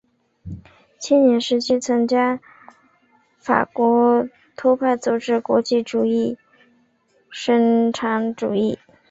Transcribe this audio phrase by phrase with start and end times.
[0.97, 2.39] 青年时期曾经参加
[3.37, 4.27] 法国
[4.57, 6.39] 托派组织国际主义
[7.29, 8.97] 共产主义组织。